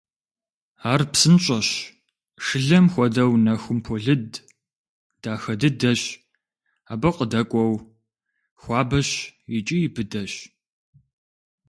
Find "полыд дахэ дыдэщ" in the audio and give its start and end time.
3.85-6.01